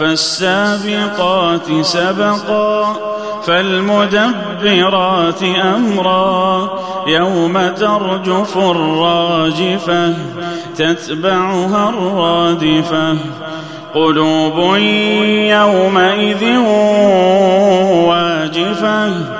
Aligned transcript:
فالسابقات 0.00 1.82
سبقا 1.82 2.96
فالمدبرات 3.46 5.42
أمرا. 5.42 6.68
يوم 7.06 7.68
ترجف 7.68 8.58
الراجفة 8.58 10.14
تتبعها 10.76 11.88
الرادفة. 11.88 13.16
قلوب 13.94 14.76
يومئذ 15.46 16.58
واجفة. 18.08 19.39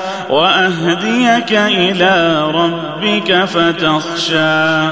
وأهديك 0.31 1.51
إلى 1.51 2.43
ربك 2.55 3.45
فتخشى 3.45 4.89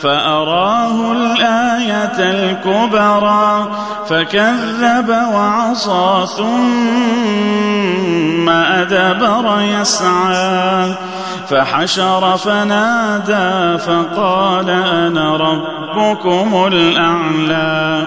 فأراه 0.00 1.12
الآية 1.12 2.18
الكبرى 2.18 3.68
فكذب 4.08 5.08
وعصى 5.08 6.26
ثم 6.36 7.66
أدبر 8.48 9.60
يسعى 9.60 10.94
فحشر 11.48 12.36
فنادى 12.36 13.78
فقال 13.78 14.70
أنا 14.70 15.36
ربكم 15.36 16.66
الأعلى 16.72 18.06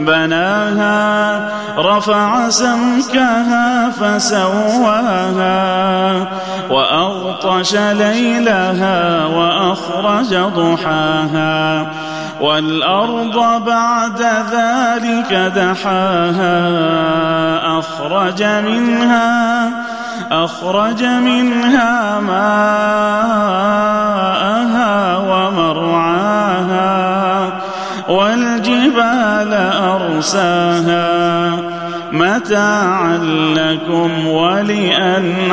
بناها 0.00 1.40
رفع 1.78 2.48
سمكها 2.48 3.90
فسواها 3.90 5.56
وأغطش 6.70 7.74
ليلها 7.74 9.26
وأخرج 9.26 10.34
ضحاها 10.34 11.86
والأرض 12.40 13.64
بعد 13.64 14.20
ذلك 14.52 15.32
دحاها 15.56 16.58
أخرج 17.78 18.42
منها 18.42 19.70
أخرج 20.32 21.04
منها 21.04 22.20
ماءها 22.20 23.65
أرساها 30.16 31.56
متاعا 32.12 33.18
لكم 33.56 34.26
ولأنعامكم. 34.26 35.48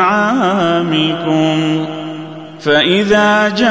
فإذا 2.61 3.49
جاءت 3.49 3.63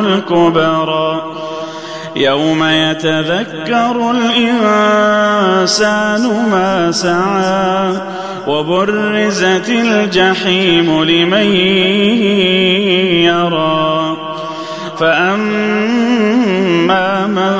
الكبرى 0.00 1.22
يوم 2.16 2.64
يتذكر 2.64 4.10
الإنسان 4.10 5.70
ما 6.50 6.92
سعى 6.92 8.00
وبرزت 8.46 9.68
الجحيم 9.68 11.04
لمن 11.04 11.56
يرى. 13.24 14.16
فأما 14.98 16.46
من 17.26 17.56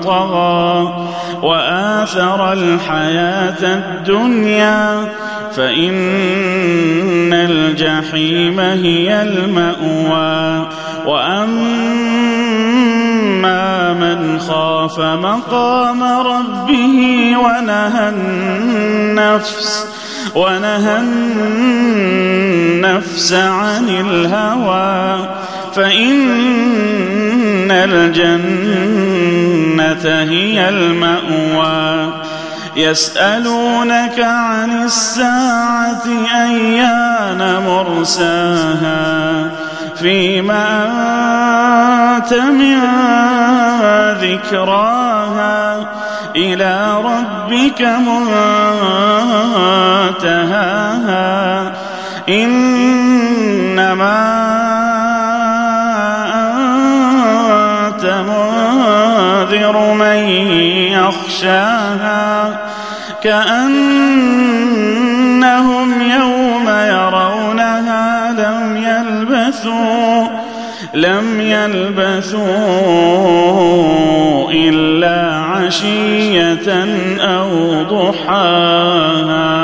طغى 0.00 0.94
وآثر 1.42 2.52
الحياة 2.52 3.62
الدنيا 3.62 5.08
فإن 5.56 7.32
الجحيم 7.32 8.60
هي 8.60 9.22
المأوى. 9.22 10.68
وأما 11.06 11.89
من 14.14 14.40
خاف 14.40 14.98
مقام 15.00 16.02
ربه 16.02 17.34
ونهى 17.36 18.08
النفس 18.08 19.86
ونهى 20.34 20.98
النفس 22.80 23.32
عن 23.32 23.88
الهوى. 23.88 25.28
فإن 25.74 27.70
الجنة 27.70 28.60
هي 30.04 30.68
المأوى. 30.68 32.12
يسألونك 32.76 34.20
عن 34.20 34.84
الساعة 34.84 36.02
أيان 36.34 37.62
مرساها. 37.66 39.50
فيما 40.00 40.86
أنت 42.16 42.34
من 42.34 42.80
ذكراها 44.20 45.86
إلى 46.36 46.96
ربك 47.04 47.82
منتهاها. 47.82 48.52
إنما 52.28 52.70
أنت 57.86 58.04
منذر 58.04 59.76
من 59.94 60.16
يخشاها. 60.92 62.58
كأنهم 63.22 64.39
لم 70.94 71.40
يلبثوا 71.40 72.50
إلا 74.52 75.34
عشية 75.36 76.68
أو 77.20 77.82
ضحاها. 77.82 79.59